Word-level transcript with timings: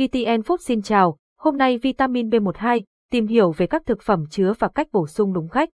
VTN 0.00 0.40
Food 0.40 0.56
xin 0.60 0.82
chào, 0.82 1.16
hôm 1.38 1.56
nay 1.56 1.78
vitamin 1.78 2.28
B12, 2.28 2.80
tìm 3.10 3.26
hiểu 3.26 3.50
về 3.50 3.66
các 3.66 3.82
thực 3.86 4.02
phẩm 4.02 4.24
chứa 4.30 4.52
và 4.58 4.68
cách 4.68 4.86
bổ 4.92 5.06
sung 5.06 5.32
đúng 5.32 5.48
cách. 5.48 5.68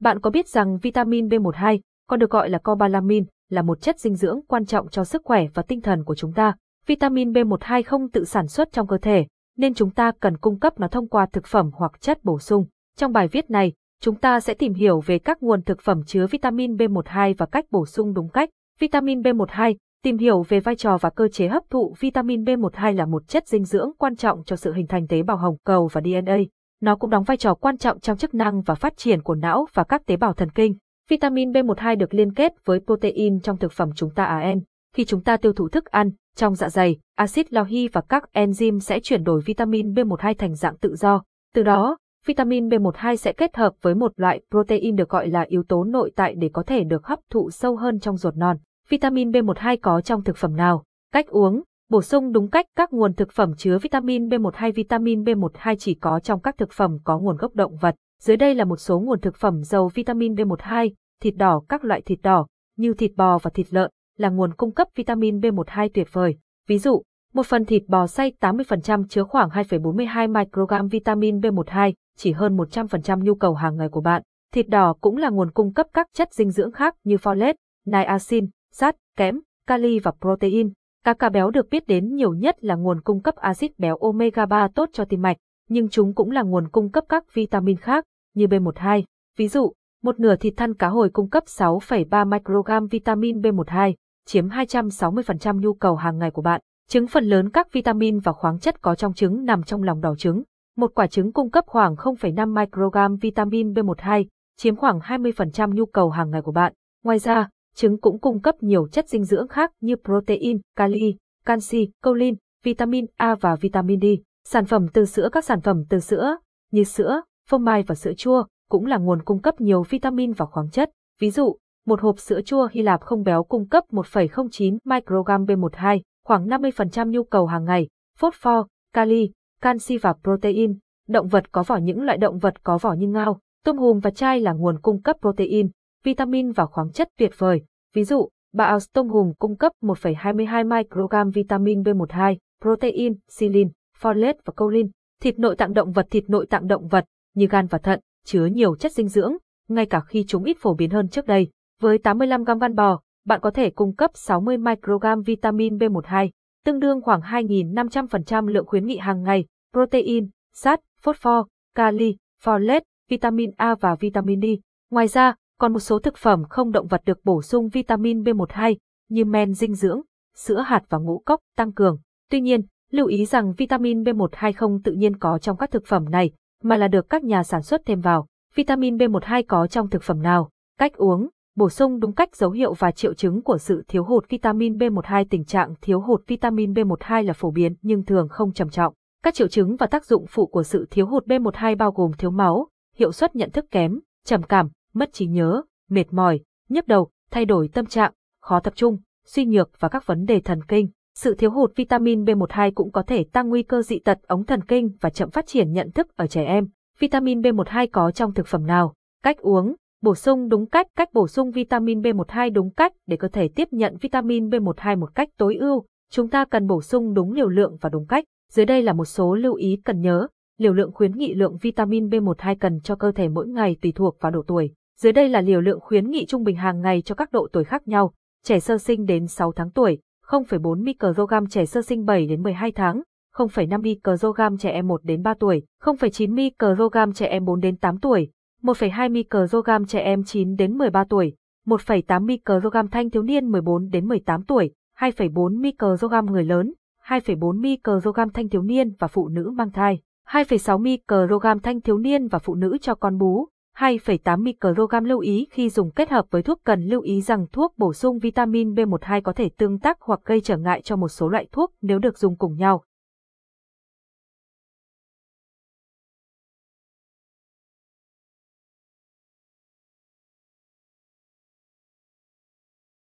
Bạn 0.00 0.20
có 0.20 0.30
biết 0.30 0.48
rằng 0.48 0.78
vitamin 0.78 1.28
B12, 1.28 1.78
còn 2.08 2.18
được 2.18 2.30
gọi 2.30 2.50
là 2.50 2.58
cobalamin, 2.58 3.24
là 3.48 3.62
một 3.62 3.80
chất 3.80 4.00
dinh 4.00 4.14
dưỡng 4.14 4.40
quan 4.48 4.66
trọng 4.66 4.88
cho 4.88 5.04
sức 5.04 5.22
khỏe 5.24 5.46
và 5.54 5.62
tinh 5.62 5.80
thần 5.80 6.04
của 6.04 6.14
chúng 6.14 6.32
ta. 6.32 6.54
Vitamin 6.86 7.32
B12 7.32 7.82
không 7.86 8.10
tự 8.10 8.24
sản 8.24 8.48
xuất 8.48 8.72
trong 8.72 8.86
cơ 8.86 8.98
thể, 8.98 9.26
nên 9.56 9.74
chúng 9.74 9.90
ta 9.90 10.12
cần 10.20 10.36
cung 10.36 10.58
cấp 10.58 10.80
nó 10.80 10.88
thông 10.88 11.08
qua 11.08 11.26
thực 11.32 11.46
phẩm 11.46 11.70
hoặc 11.74 12.00
chất 12.00 12.24
bổ 12.24 12.38
sung. 12.38 12.66
Trong 12.96 13.12
bài 13.12 13.28
viết 13.28 13.50
này, 13.50 13.72
chúng 14.00 14.16
ta 14.16 14.40
sẽ 14.40 14.54
tìm 14.54 14.74
hiểu 14.74 15.00
về 15.00 15.18
các 15.18 15.42
nguồn 15.42 15.62
thực 15.62 15.80
phẩm 15.80 16.02
chứa 16.06 16.26
vitamin 16.26 16.76
B12 16.76 17.34
và 17.38 17.46
cách 17.46 17.64
bổ 17.70 17.86
sung 17.86 18.14
đúng 18.14 18.28
cách. 18.28 18.50
Vitamin 18.78 19.20
B12, 19.20 19.74
tìm 20.04 20.18
hiểu 20.18 20.42
về 20.42 20.60
vai 20.60 20.76
trò 20.76 20.98
và 21.00 21.10
cơ 21.10 21.28
chế 21.28 21.48
hấp 21.48 21.62
thụ 21.70 21.94
vitamin 22.00 22.44
B12 22.44 22.96
là 22.96 23.06
một 23.06 23.28
chất 23.28 23.48
dinh 23.48 23.64
dưỡng 23.64 23.90
quan 23.98 24.16
trọng 24.16 24.44
cho 24.44 24.56
sự 24.56 24.72
hình 24.72 24.86
thành 24.86 25.06
tế 25.06 25.22
bào 25.22 25.36
hồng 25.36 25.56
cầu 25.64 25.88
và 25.92 26.00
DNA. 26.00 26.36
Nó 26.80 26.96
cũng 26.96 27.10
đóng 27.10 27.24
vai 27.24 27.36
trò 27.36 27.54
quan 27.54 27.78
trọng 27.78 28.00
trong 28.00 28.18
chức 28.18 28.34
năng 28.34 28.62
và 28.62 28.74
phát 28.74 28.96
triển 28.96 29.22
của 29.22 29.34
não 29.34 29.66
và 29.74 29.84
các 29.84 30.06
tế 30.06 30.16
bào 30.16 30.32
thần 30.32 30.50
kinh. 30.50 30.74
Vitamin 31.10 31.50
B12 31.52 31.98
được 31.98 32.14
liên 32.14 32.34
kết 32.34 32.52
với 32.64 32.80
protein 32.86 33.40
trong 33.40 33.56
thực 33.56 33.72
phẩm 33.72 33.90
chúng 33.94 34.10
ta 34.14 34.24
AN. 34.24 34.60
Khi 34.94 35.04
chúng 35.04 35.22
ta 35.22 35.36
tiêu 35.36 35.52
thụ 35.52 35.68
thức 35.68 35.84
ăn, 35.84 36.10
trong 36.36 36.54
dạ 36.54 36.68
dày, 36.68 36.96
axit 37.16 37.52
lauhi 37.52 37.88
và 37.88 38.00
các 38.00 38.24
enzyme 38.32 38.78
sẽ 38.78 39.00
chuyển 39.00 39.24
đổi 39.24 39.40
vitamin 39.40 39.92
B12 39.92 40.34
thành 40.38 40.54
dạng 40.54 40.76
tự 40.76 40.96
do. 40.96 41.22
Từ 41.54 41.62
đó, 41.62 41.96
vitamin 42.26 42.68
B12 42.68 43.16
sẽ 43.16 43.32
kết 43.32 43.56
hợp 43.56 43.72
với 43.82 43.94
một 43.94 44.12
loại 44.16 44.40
protein 44.50 44.96
được 44.96 45.08
gọi 45.08 45.28
là 45.28 45.44
yếu 45.48 45.62
tố 45.62 45.84
nội 45.84 46.12
tại 46.16 46.34
để 46.34 46.50
có 46.52 46.62
thể 46.62 46.84
được 46.84 47.06
hấp 47.06 47.18
thụ 47.30 47.50
sâu 47.50 47.76
hơn 47.76 48.00
trong 48.00 48.16
ruột 48.16 48.36
non. 48.36 48.56
Vitamin 48.90 49.30
B12 49.30 49.76
có 49.82 50.00
trong 50.00 50.24
thực 50.24 50.36
phẩm 50.36 50.56
nào? 50.56 50.84
Cách 51.12 51.26
uống, 51.26 51.62
bổ 51.90 52.02
sung 52.02 52.32
đúng 52.32 52.50
cách 52.50 52.66
các 52.76 52.92
nguồn 52.92 53.14
thực 53.14 53.32
phẩm 53.32 53.52
chứa 53.56 53.78
vitamin 53.78 54.28
B12. 54.28 54.72
Vitamin 54.72 55.22
B12 55.22 55.76
chỉ 55.78 55.94
có 55.94 56.20
trong 56.20 56.40
các 56.40 56.58
thực 56.58 56.72
phẩm 56.72 56.98
có 57.04 57.18
nguồn 57.18 57.36
gốc 57.36 57.54
động 57.54 57.76
vật. 57.76 57.94
Dưới 58.20 58.36
đây 58.36 58.54
là 58.54 58.64
một 58.64 58.76
số 58.76 59.00
nguồn 59.00 59.20
thực 59.20 59.36
phẩm 59.36 59.62
giàu 59.62 59.88
vitamin 59.88 60.34
B12, 60.34 60.90
thịt 61.22 61.34
đỏ 61.36 61.62
các 61.68 61.84
loại 61.84 62.00
thịt 62.00 62.18
đỏ, 62.22 62.46
như 62.76 62.94
thịt 62.94 63.10
bò 63.16 63.38
và 63.38 63.50
thịt 63.54 63.66
lợn, 63.70 63.90
là 64.18 64.28
nguồn 64.28 64.54
cung 64.54 64.74
cấp 64.74 64.88
vitamin 64.94 65.40
B12 65.40 65.88
tuyệt 65.94 66.08
vời. 66.12 66.36
Ví 66.68 66.78
dụ, 66.78 67.02
một 67.34 67.46
phần 67.46 67.64
thịt 67.64 67.82
bò 67.88 68.06
xay 68.06 68.32
80% 68.40 69.04
chứa 69.08 69.24
khoảng 69.24 69.48
2,42 69.48 70.32
microgram 70.32 70.88
vitamin 70.88 71.40
B12, 71.40 71.92
chỉ 72.16 72.32
hơn 72.32 72.56
100% 72.56 73.22
nhu 73.22 73.34
cầu 73.34 73.54
hàng 73.54 73.76
ngày 73.76 73.88
của 73.88 74.00
bạn. 74.00 74.22
Thịt 74.54 74.68
đỏ 74.68 74.94
cũng 75.00 75.16
là 75.16 75.28
nguồn 75.28 75.50
cung 75.50 75.72
cấp 75.72 75.86
các 75.92 76.06
chất 76.14 76.34
dinh 76.34 76.50
dưỡng 76.50 76.72
khác 76.72 76.94
như 77.04 77.16
folate, 77.16 77.54
niacin, 77.86 78.46
sắt, 78.72 78.96
kẽm, 79.16 79.40
kali 79.66 79.98
và 79.98 80.12
protein. 80.20 80.72
Các 81.04 81.18
cá 81.18 81.28
béo 81.28 81.50
được 81.50 81.66
biết 81.70 81.86
đến 81.86 82.14
nhiều 82.14 82.34
nhất 82.34 82.64
là 82.64 82.74
nguồn 82.74 83.00
cung 83.00 83.22
cấp 83.22 83.34
axit 83.36 83.78
béo 83.78 83.96
omega 83.96 84.46
3 84.46 84.68
tốt 84.74 84.88
cho 84.92 85.04
tim 85.04 85.22
mạch, 85.22 85.36
nhưng 85.68 85.88
chúng 85.88 86.14
cũng 86.14 86.30
là 86.30 86.42
nguồn 86.42 86.68
cung 86.68 86.90
cấp 86.90 87.04
các 87.08 87.34
vitamin 87.34 87.76
khác, 87.76 88.04
như 88.34 88.46
B12. 88.46 89.02
Ví 89.36 89.48
dụ, 89.48 89.72
một 90.02 90.20
nửa 90.20 90.36
thịt 90.36 90.54
thăn 90.56 90.74
cá 90.74 90.88
hồi 90.88 91.10
cung 91.12 91.30
cấp 91.30 91.44
6,3 91.46 92.28
microgram 92.28 92.86
vitamin 92.86 93.40
B12, 93.40 93.94
chiếm 94.26 94.48
260% 94.48 95.60
nhu 95.60 95.74
cầu 95.74 95.96
hàng 95.96 96.18
ngày 96.18 96.30
của 96.30 96.42
bạn. 96.42 96.60
Trứng 96.88 97.06
phần 97.06 97.24
lớn 97.24 97.50
các 97.50 97.72
vitamin 97.72 98.18
và 98.18 98.32
khoáng 98.32 98.58
chất 98.58 98.82
có 98.82 98.94
trong 98.94 99.14
trứng 99.14 99.44
nằm 99.44 99.62
trong 99.62 99.82
lòng 99.82 100.00
đỏ 100.00 100.14
trứng. 100.18 100.42
Một 100.76 100.90
quả 100.94 101.06
trứng 101.06 101.32
cung 101.32 101.50
cấp 101.50 101.64
khoảng 101.66 101.94
0,5 101.94 102.54
microgram 102.54 103.16
vitamin 103.16 103.72
B12, 103.72 104.24
chiếm 104.56 104.76
khoảng 104.76 104.98
20% 104.98 105.74
nhu 105.74 105.86
cầu 105.86 106.10
hàng 106.10 106.30
ngày 106.30 106.42
của 106.42 106.52
bạn. 106.52 106.72
Ngoài 107.04 107.18
ra, 107.18 107.48
trứng 107.74 108.00
cũng 108.00 108.18
cung 108.18 108.40
cấp 108.40 108.54
nhiều 108.60 108.88
chất 108.88 109.08
dinh 109.08 109.24
dưỡng 109.24 109.48
khác 109.48 109.72
như 109.80 109.94
protein, 110.04 110.60
kali, 110.76 111.16
canxi, 111.44 111.90
choline, 112.04 112.36
vitamin 112.64 113.06
A 113.16 113.34
và 113.34 113.56
vitamin 113.56 114.00
D. 114.00 114.04
Sản 114.44 114.64
phẩm 114.64 114.86
từ 114.92 115.04
sữa 115.04 115.28
Các 115.32 115.44
sản 115.44 115.60
phẩm 115.60 115.84
từ 115.88 116.00
sữa, 116.00 116.36
như 116.72 116.84
sữa, 116.84 117.22
phô 117.48 117.58
mai 117.58 117.82
và 117.82 117.94
sữa 117.94 118.12
chua, 118.16 118.44
cũng 118.68 118.86
là 118.86 118.96
nguồn 118.96 119.22
cung 119.22 119.40
cấp 119.40 119.60
nhiều 119.60 119.82
vitamin 119.82 120.32
và 120.32 120.46
khoáng 120.46 120.70
chất. 120.70 120.90
Ví 121.20 121.30
dụ, 121.30 121.56
một 121.86 122.00
hộp 122.00 122.18
sữa 122.18 122.40
chua 122.40 122.68
Hy 122.72 122.82
Lạp 122.82 123.00
không 123.00 123.22
béo 123.22 123.44
cung 123.44 123.68
cấp 123.68 123.84
1,09 123.90 124.78
microgram 124.84 125.44
B12, 125.44 126.00
khoảng 126.24 126.46
50% 126.46 127.10
nhu 127.10 127.24
cầu 127.24 127.46
hàng 127.46 127.64
ngày, 127.64 127.88
Phốt 128.18 128.34
pho, 128.34 128.66
kali, 128.92 129.30
canxi 129.60 129.98
và 129.98 130.14
protein. 130.22 130.78
Động 131.08 131.28
vật 131.28 131.52
có 131.52 131.62
vỏ 131.62 131.76
Những 131.76 132.02
loại 132.02 132.18
động 132.18 132.38
vật 132.38 132.62
có 132.62 132.78
vỏ 132.78 132.92
như 132.92 133.08
ngao, 133.08 133.40
tôm 133.64 133.78
hùm 133.78 133.98
và 133.98 134.10
chai 134.10 134.40
là 134.40 134.52
nguồn 134.52 134.80
cung 134.80 135.02
cấp 135.02 135.16
protein, 135.20 135.70
vitamin 136.04 136.52
và 136.52 136.66
khoáng 136.66 136.92
chất 136.92 137.08
tuyệt 137.18 137.32
vời. 137.38 137.62
Ví 137.94 138.04
dụ, 138.04 138.28
ba 138.52 138.72
ounce 138.72 138.86
tôm 138.92 139.08
hùm 139.08 139.32
cung 139.38 139.56
cấp 139.56 139.72
1,22 139.82 140.68
microgram 140.68 141.30
vitamin 141.30 141.82
B12, 141.82 142.36
protein, 142.62 143.14
silin, 143.28 143.68
folate 144.00 144.34
và 144.44 144.52
choline. 144.56 144.88
Thịt 145.22 145.38
nội 145.38 145.56
tạng 145.56 145.72
động 145.72 145.92
vật 145.92 146.06
Thịt 146.10 146.24
nội 146.30 146.46
tạng 146.46 146.66
động 146.66 146.88
vật, 146.88 147.04
như 147.34 147.46
gan 147.46 147.66
và 147.66 147.78
thận, 147.78 148.00
chứa 148.24 148.46
nhiều 148.46 148.76
chất 148.76 148.92
dinh 148.92 149.08
dưỡng, 149.08 149.36
ngay 149.68 149.86
cả 149.86 150.00
khi 150.00 150.24
chúng 150.28 150.44
ít 150.44 150.56
phổ 150.60 150.74
biến 150.74 150.90
hơn 150.90 151.08
trước 151.08 151.26
đây. 151.26 151.50
Với 151.80 151.98
85 151.98 152.44
gram 152.44 152.58
gan 152.58 152.74
bò, 152.74 153.00
bạn 153.26 153.40
có 153.40 153.50
thể 153.50 153.70
cung 153.70 153.94
cấp 153.94 154.10
60 154.14 154.58
microgram 154.58 155.22
vitamin 155.22 155.76
B12, 155.76 156.30
tương 156.64 156.80
đương 156.80 157.00
khoảng 157.02 157.20
2.500% 157.20 158.46
lượng 158.46 158.66
khuyến 158.66 158.86
nghị 158.86 158.96
hàng 158.96 159.22
ngày, 159.22 159.46
protein, 159.72 160.28
sắt, 160.54 160.80
phosphor, 161.02 161.46
kali, 161.74 162.16
folate, 162.44 162.80
vitamin 163.08 163.50
A 163.56 163.74
và 163.74 163.94
vitamin 163.94 164.40
D. 164.40 164.44
Ngoài 164.90 165.08
ra, 165.08 165.34
còn 165.60 165.72
một 165.72 165.80
số 165.80 165.98
thực 165.98 166.16
phẩm 166.16 166.44
không 166.48 166.72
động 166.72 166.86
vật 166.86 167.02
được 167.04 167.18
bổ 167.24 167.42
sung 167.42 167.68
vitamin 167.68 168.22
B12, 168.22 168.76
như 169.08 169.24
men 169.24 169.54
dinh 169.54 169.74
dưỡng, 169.74 170.00
sữa 170.36 170.64
hạt 170.66 170.82
và 170.88 170.98
ngũ 170.98 171.22
cốc 171.26 171.40
tăng 171.56 171.72
cường. 171.72 171.98
Tuy 172.30 172.40
nhiên, 172.40 172.60
lưu 172.90 173.06
ý 173.06 173.24
rằng 173.24 173.52
vitamin 173.52 174.02
B12 174.02 174.52
không 174.56 174.82
tự 174.82 174.92
nhiên 174.92 175.16
có 175.18 175.38
trong 175.38 175.56
các 175.56 175.70
thực 175.70 175.86
phẩm 175.86 176.10
này, 176.10 176.30
mà 176.62 176.76
là 176.76 176.88
được 176.88 177.08
các 177.10 177.24
nhà 177.24 177.42
sản 177.42 177.62
xuất 177.62 177.82
thêm 177.86 178.00
vào. 178.00 178.26
Vitamin 178.54 178.96
B12 178.96 179.42
có 179.48 179.66
trong 179.66 179.90
thực 179.90 180.02
phẩm 180.02 180.22
nào? 180.22 180.50
Cách 180.78 180.92
uống, 180.96 181.28
bổ 181.56 181.70
sung 181.70 182.00
đúng 182.00 182.12
cách 182.12 182.36
dấu 182.36 182.50
hiệu 182.50 182.72
và 182.72 182.90
triệu 182.90 183.14
chứng 183.14 183.42
của 183.42 183.58
sự 183.58 183.84
thiếu 183.88 184.04
hụt 184.04 184.28
vitamin 184.28 184.76
B12 184.76 185.24
Tình 185.30 185.44
trạng 185.44 185.74
thiếu 185.80 186.00
hụt 186.00 186.22
vitamin 186.26 186.72
B12 186.72 187.24
là 187.24 187.32
phổ 187.32 187.50
biến 187.50 187.74
nhưng 187.82 188.04
thường 188.04 188.28
không 188.28 188.52
trầm 188.52 188.70
trọng. 188.70 188.94
Các 189.22 189.34
triệu 189.34 189.48
chứng 189.48 189.76
và 189.76 189.86
tác 189.86 190.04
dụng 190.04 190.26
phụ 190.28 190.46
của 190.46 190.62
sự 190.62 190.86
thiếu 190.90 191.06
hụt 191.06 191.26
B12 191.26 191.76
bao 191.76 191.92
gồm 191.92 192.12
thiếu 192.18 192.30
máu, 192.30 192.68
hiệu 192.96 193.12
suất 193.12 193.36
nhận 193.36 193.50
thức 193.50 193.64
kém, 193.70 194.00
trầm 194.24 194.42
cảm, 194.42 194.68
mất 194.94 195.12
trí 195.12 195.26
nhớ, 195.26 195.62
mệt 195.90 196.12
mỏi, 196.12 196.40
nhức 196.68 196.86
đầu, 196.86 197.10
thay 197.30 197.44
đổi 197.44 197.68
tâm 197.68 197.86
trạng, 197.86 198.12
khó 198.40 198.60
tập 198.60 198.72
trung, 198.76 198.98
suy 199.26 199.44
nhược 199.44 199.70
và 199.78 199.88
các 199.88 200.06
vấn 200.06 200.24
đề 200.24 200.40
thần 200.40 200.62
kinh. 200.68 200.88
Sự 201.14 201.34
thiếu 201.34 201.50
hụt 201.50 201.76
vitamin 201.76 202.24
B12 202.24 202.72
cũng 202.74 202.92
có 202.92 203.02
thể 203.02 203.24
tăng 203.24 203.48
nguy 203.48 203.62
cơ 203.62 203.82
dị 203.82 203.98
tật 203.98 204.18
ống 204.26 204.44
thần 204.44 204.64
kinh 204.64 204.90
và 205.00 205.10
chậm 205.10 205.30
phát 205.30 205.46
triển 205.46 205.72
nhận 205.72 205.90
thức 205.90 206.16
ở 206.16 206.26
trẻ 206.26 206.44
em. 206.44 206.68
Vitamin 206.98 207.40
B12 207.40 207.86
có 207.92 208.10
trong 208.10 208.34
thực 208.34 208.46
phẩm 208.46 208.66
nào? 208.66 208.94
Cách 209.22 209.38
uống, 209.38 209.74
bổ 210.02 210.14
sung 210.14 210.48
đúng 210.48 210.66
cách, 210.66 210.86
cách 210.96 211.08
bổ 211.12 211.28
sung 211.28 211.50
vitamin 211.50 212.00
B12 212.00 212.52
đúng 212.52 212.70
cách 212.70 212.92
để 213.06 213.16
cơ 213.16 213.28
thể 213.28 213.48
tiếp 213.48 213.68
nhận 213.70 213.96
vitamin 214.00 214.48
B12 214.48 214.98
một 214.98 215.14
cách 215.14 215.28
tối 215.36 215.56
ưu. 215.56 215.84
Chúng 216.10 216.28
ta 216.28 216.44
cần 216.44 216.66
bổ 216.66 216.82
sung 216.82 217.14
đúng 217.14 217.32
liều 217.32 217.48
lượng 217.48 217.76
và 217.80 217.88
đúng 217.88 218.06
cách. 218.06 218.24
Dưới 218.50 218.66
đây 218.66 218.82
là 218.82 218.92
một 218.92 219.04
số 219.04 219.34
lưu 219.34 219.54
ý 219.54 219.80
cần 219.84 220.00
nhớ. 220.00 220.26
Liều 220.58 220.72
lượng 220.72 220.92
khuyến 220.92 221.12
nghị 221.12 221.34
lượng 221.34 221.56
vitamin 221.62 222.08
B12 222.08 222.56
cần 222.60 222.80
cho 222.80 222.96
cơ 222.96 223.12
thể 223.12 223.28
mỗi 223.28 223.48
ngày 223.48 223.76
tùy 223.82 223.92
thuộc 223.92 224.16
vào 224.20 224.32
độ 224.32 224.42
tuổi. 224.46 224.74
Dưới 225.02 225.12
đây 225.12 225.28
là 225.28 225.40
liều 225.40 225.60
lượng 225.60 225.80
khuyến 225.80 226.10
nghị 226.10 226.26
trung 226.26 226.44
bình 226.44 226.56
hàng 226.56 226.80
ngày 226.80 227.02
cho 227.02 227.14
các 227.14 227.32
độ 227.32 227.48
tuổi 227.52 227.64
khác 227.64 227.88
nhau. 227.88 228.12
Trẻ 228.44 228.60
sơ 228.60 228.78
sinh 228.78 229.06
đến 229.06 229.26
6 229.26 229.52
tháng 229.52 229.70
tuổi, 229.70 229.98
0,4 230.26 230.84
microgram 230.84 231.46
trẻ 231.46 231.66
sơ 231.66 231.82
sinh 231.82 232.04
7 232.04 232.26
đến 232.26 232.42
12 232.42 232.72
tháng, 232.72 233.02
0,5 233.34 233.80
microgram 233.82 234.58
trẻ 234.58 234.70
em 234.70 234.88
1 234.88 235.04
đến 235.04 235.22
3 235.22 235.34
tuổi, 235.34 235.62
0,9 235.82 236.34
microgram 236.34 237.12
trẻ 237.12 237.26
em 237.26 237.44
4 237.44 237.60
đến 237.60 237.76
8 237.76 237.98
tuổi, 238.00 238.30
1,2 238.62 239.10
microgram 239.12 239.86
trẻ 239.86 240.00
em 240.00 240.24
9 240.24 240.56
đến 240.56 240.78
13 240.78 241.04
tuổi, 241.04 241.34
1,8 241.66 242.24
microgram 242.24 242.88
thanh 242.88 243.10
thiếu 243.10 243.22
niên 243.22 243.46
14 243.46 243.88
đến 243.90 244.08
18 244.08 244.42
tuổi, 244.42 244.70
2,4 244.98 245.60
microgram 245.60 246.26
người 246.26 246.44
lớn, 246.44 246.74
2,4 247.04 247.60
microgram 247.60 248.30
thanh 248.30 248.48
thiếu 248.48 248.62
niên 248.62 248.94
và 248.98 249.08
phụ 249.08 249.28
nữ 249.28 249.50
mang 249.54 249.72
thai, 249.72 250.00
2,6 250.28 250.78
microgram 250.78 251.60
thanh 251.60 251.80
thiếu 251.80 251.98
niên 251.98 252.28
và 252.28 252.38
phụ 252.38 252.54
nữ 252.54 252.78
cho 252.80 252.94
con 252.94 253.18
bú, 253.18 253.48
2,8 253.76 254.42
microgram 254.42 255.04
lưu 255.04 255.18
ý 255.18 255.46
khi 255.50 255.70
dùng 255.70 255.90
kết 255.90 256.10
hợp 256.10 256.26
với 256.30 256.42
thuốc 256.42 256.60
cần 256.64 256.82
lưu 256.82 257.00
ý 257.00 257.20
rằng 257.20 257.46
thuốc 257.52 257.74
bổ 257.78 257.92
sung 257.92 258.18
vitamin 258.18 258.74
B12 258.74 259.22
có 259.22 259.32
thể 259.32 259.48
tương 259.56 259.78
tác 259.78 260.00
hoặc 260.00 260.20
gây 260.24 260.40
trở 260.40 260.56
ngại 260.56 260.82
cho 260.82 260.96
một 260.96 261.08
số 261.08 261.28
loại 261.28 261.46
thuốc 261.52 261.72
nếu 261.82 261.98
được 261.98 262.18
dùng 262.18 262.36
cùng 262.36 262.56
nhau. 262.56 262.84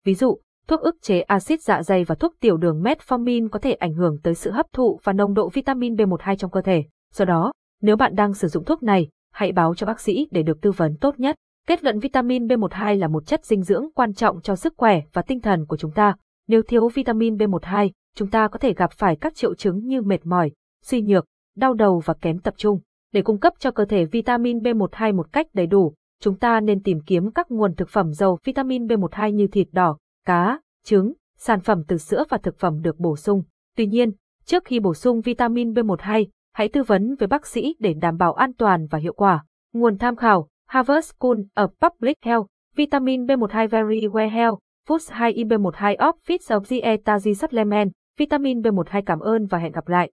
Ví 0.05 0.15
dụ, 0.15 0.37
thuốc 0.67 0.81
ức 0.81 0.95
chế 1.01 1.21
axit 1.21 1.61
dạ 1.61 1.83
dày 1.83 2.03
và 2.03 2.15
thuốc 2.15 2.33
tiểu 2.39 2.57
đường 2.57 2.81
metformin 2.83 3.49
có 3.49 3.59
thể 3.59 3.73
ảnh 3.73 3.93
hưởng 3.93 4.17
tới 4.23 4.35
sự 4.35 4.51
hấp 4.51 4.73
thụ 4.73 4.99
và 5.03 5.13
nồng 5.13 5.33
độ 5.33 5.49
vitamin 5.49 5.95
B12 5.95 6.35
trong 6.35 6.51
cơ 6.51 6.61
thể. 6.61 6.83
Do 7.13 7.25
đó, 7.25 7.51
nếu 7.81 7.95
bạn 7.95 8.15
đang 8.15 8.33
sử 8.33 8.47
dụng 8.47 8.65
thuốc 8.65 8.83
này, 8.83 9.09
hãy 9.35 9.51
báo 9.51 9.75
cho 9.75 9.87
bác 9.87 9.99
sĩ 9.99 10.27
để 10.31 10.43
được 10.43 10.61
tư 10.61 10.71
vấn 10.71 10.97
tốt 10.97 11.19
nhất. 11.19 11.35
Kết 11.67 11.83
luận 11.83 11.99
vitamin 11.99 12.47
B12 12.47 12.99
là 12.99 13.07
một 13.07 13.25
chất 13.25 13.45
dinh 13.45 13.63
dưỡng 13.63 13.87
quan 13.95 14.13
trọng 14.13 14.41
cho 14.41 14.55
sức 14.55 14.73
khỏe 14.77 15.01
và 15.13 15.21
tinh 15.21 15.41
thần 15.41 15.65
của 15.65 15.77
chúng 15.77 15.91
ta. 15.91 16.15
Nếu 16.47 16.61
thiếu 16.61 16.87
vitamin 16.87 17.35
B12, 17.35 17.89
chúng 18.15 18.29
ta 18.29 18.47
có 18.47 18.59
thể 18.59 18.73
gặp 18.73 18.91
phải 18.91 19.15
các 19.15 19.35
triệu 19.35 19.55
chứng 19.55 19.87
như 19.87 20.01
mệt 20.01 20.25
mỏi, 20.25 20.51
suy 20.83 21.01
nhược, 21.01 21.25
đau 21.55 21.73
đầu 21.73 22.01
và 22.05 22.13
kém 22.13 22.39
tập 22.39 22.53
trung. 22.57 22.79
Để 23.13 23.21
cung 23.21 23.39
cấp 23.39 23.53
cho 23.59 23.71
cơ 23.71 23.85
thể 23.85 24.05
vitamin 24.05 24.57
B12 24.57 25.15
một 25.15 25.33
cách 25.33 25.47
đầy 25.53 25.67
đủ, 25.67 25.93
chúng 26.21 26.37
ta 26.37 26.59
nên 26.59 26.83
tìm 26.83 26.99
kiếm 27.05 27.31
các 27.31 27.51
nguồn 27.51 27.75
thực 27.75 27.89
phẩm 27.89 28.13
giàu 28.13 28.39
vitamin 28.43 28.87
B12 28.87 29.29
như 29.29 29.47
thịt 29.47 29.67
đỏ, 29.71 29.97
cá, 30.25 30.59
trứng, 30.85 31.13
sản 31.37 31.59
phẩm 31.59 31.83
từ 31.87 31.97
sữa 31.97 32.23
và 32.29 32.37
thực 32.37 32.59
phẩm 32.59 32.81
được 32.81 32.99
bổ 32.99 33.15
sung. 33.15 33.43
Tuy 33.77 33.87
nhiên, 33.87 34.11
trước 34.45 34.65
khi 34.65 34.79
bổ 34.79 34.93
sung 34.93 35.21
vitamin 35.21 35.73
B12, 35.73 36.25
hãy 36.55 36.69
tư 36.69 36.83
vấn 36.83 37.15
với 37.15 37.27
bác 37.27 37.47
sĩ 37.47 37.75
để 37.79 37.93
đảm 37.93 38.17
bảo 38.17 38.33
an 38.33 38.53
toàn 38.53 38.87
và 38.87 38.99
hiệu 38.99 39.13
quả. 39.13 39.45
Nguồn 39.73 39.97
tham 39.97 40.15
khảo 40.15 40.47
Harvard 40.67 41.07
School 41.07 41.37
of 41.55 41.67
Public 41.81 42.17
Health, 42.21 42.45
Vitamin 42.75 43.25
B12 43.25 43.67
Very 43.67 43.99
Well 43.99 44.29
Health, 44.29 44.59
Foods 44.87 45.13
2 45.13 45.33
IB12 45.33 45.97
Office 45.97 46.59
of 46.59 46.59
the 46.59 46.95
Etazi 46.95 47.33
Supplement, 47.33 47.91
Vitamin 48.19 48.61
B12 48.61 49.01
cảm 49.05 49.19
ơn 49.19 49.45
và 49.45 49.57
hẹn 49.57 49.71
gặp 49.71 49.87
lại. 49.87 50.11